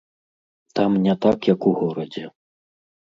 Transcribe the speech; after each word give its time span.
Там 0.75 0.91
не 1.05 1.15
так, 1.25 1.37
як 1.53 1.59
у 1.73 1.77
горадзе. 1.83 2.25